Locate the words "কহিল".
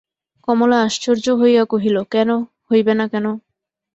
1.71-1.97